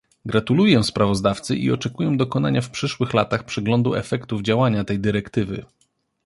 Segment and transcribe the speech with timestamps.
[0.25, 5.65] Gratuluję sprawozdawcy i oczekuję dokonania w przyszłych latach przeglądu efektów działania tej dyrektywy